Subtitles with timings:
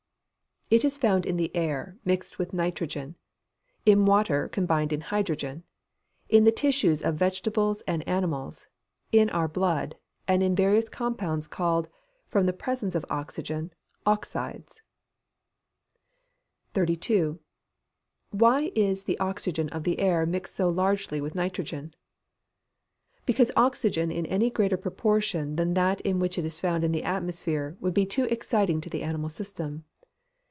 [0.77, 3.15] _It is found in the air, mixed with nitrogen;
[3.85, 5.63] in water combined with hydrogen;
[6.29, 8.69] in the tissues of vegetables and animals;
[9.11, 9.97] in our blood;
[10.29, 11.89] and in various compounds called,
[12.29, 13.73] from the presence of oxygen,
[14.05, 14.81] oxides.
[16.73, 17.37] 32.
[18.29, 21.93] Why is the oxygen of the air mixed so largely with nitrogen?
[23.25, 27.03] Because oxygen in any greater proportion than that in which it is found in the
[27.03, 29.83] atmosphere, would be too exciting to the animal system.